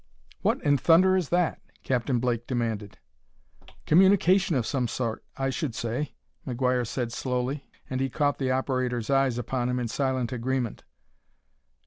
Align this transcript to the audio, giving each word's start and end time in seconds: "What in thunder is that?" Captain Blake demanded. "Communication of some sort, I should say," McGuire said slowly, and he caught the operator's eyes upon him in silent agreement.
"What 0.41 0.63
in 0.63 0.79
thunder 0.79 1.15
is 1.15 1.29
that?" 1.29 1.61
Captain 1.83 2.17
Blake 2.17 2.47
demanded. 2.47 2.97
"Communication 3.85 4.55
of 4.55 4.65
some 4.65 4.87
sort, 4.87 5.23
I 5.37 5.51
should 5.51 5.75
say," 5.75 6.15
McGuire 6.47 6.87
said 6.87 7.11
slowly, 7.11 7.69
and 7.87 8.01
he 8.01 8.09
caught 8.09 8.39
the 8.39 8.49
operator's 8.49 9.11
eyes 9.11 9.37
upon 9.37 9.69
him 9.69 9.77
in 9.79 9.87
silent 9.87 10.31
agreement. 10.31 10.85